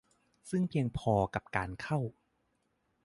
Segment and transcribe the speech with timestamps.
[0.49, 1.99] ซึ่งเพียงพอกับการเข้า